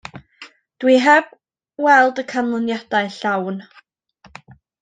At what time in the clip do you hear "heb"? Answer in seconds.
1.03-1.27